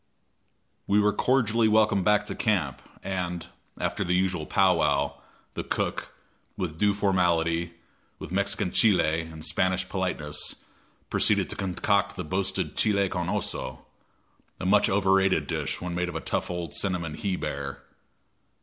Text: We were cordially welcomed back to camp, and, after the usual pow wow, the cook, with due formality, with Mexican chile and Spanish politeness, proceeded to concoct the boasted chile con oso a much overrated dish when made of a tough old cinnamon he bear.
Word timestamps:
We 0.87 0.99
were 0.99 1.13
cordially 1.13 1.67
welcomed 1.67 2.05
back 2.05 2.25
to 2.25 2.33
camp, 2.33 2.81
and, 3.03 3.45
after 3.79 4.03
the 4.03 4.15
usual 4.15 4.47
pow 4.47 4.77
wow, 4.77 5.21
the 5.53 5.63
cook, 5.63 6.11
with 6.57 6.79
due 6.79 6.95
formality, 6.95 7.75
with 8.17 8.31
Mexican 8.31 8.71
chile 8.71 9.21
and 9.21 9.45
Spanish 9.45 9.87
politeness, 9.87 10.55
proceeded 11.11 11.51
to 11.51 11.55
concoct 11.55 12.15
the 12.15 12.23
boasted 12.23 12.75
chile 12.75 13.09
con 13.09 13.27
oso 13.27 13.81
a 14.59 14.65
much 14.65 14.89
overrated 14.89 15.45
dish 15.45 15.79
when 15.81 15.93
made 15.93 16.09
of 16.09 16.15
a 16.15 16.19
tough 16.19 16.49
old 16.49 16.73
cinnamon 16.73 17.13
he 17.13 17.35
bear. 17.35 17.83